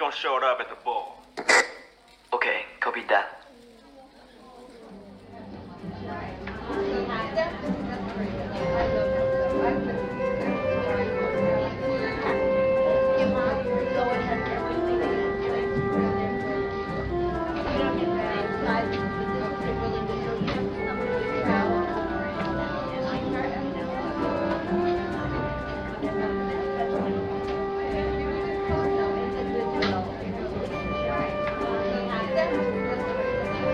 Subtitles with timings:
[0.00, 1.22] gonna show it up at the ball.
[2.32, 3.39] Okay, copy that.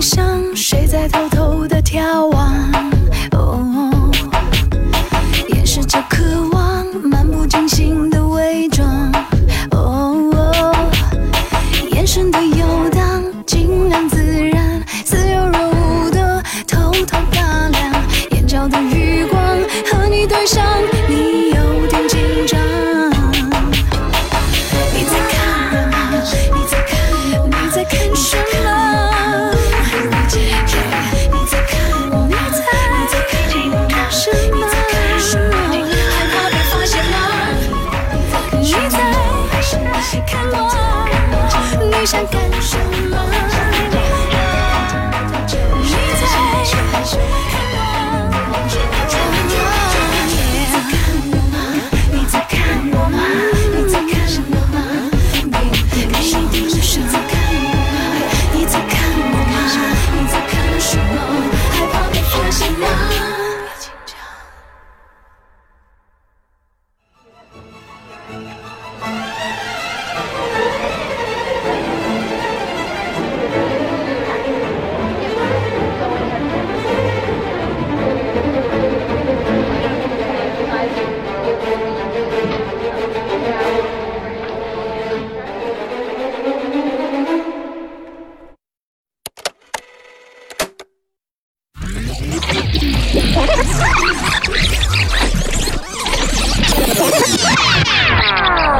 [0.00, 2.54] 想谁在偷偷的眺望？
[3.32, 4.10] 哦，
[5.48, 8.88] 掩饰着渴望，漫不经心的伪装。
[9.72, 10.74] 哦，哦，
[11.92, 14.16] 眼神的游荡，竟然自
[14.48, 17.92] 然，自由如的偷偷打量，
[18.30, 19.42] 眼角的余光
[19.92, 20.64] 和你对上。
[38.70, 39.00] 你在
[40.24, 40.60] 看我，
[42.00, 42.59] 你想看。
[93.62, 94.36] Yeah!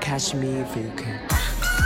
[0.00, 1.85] Catch me if you can.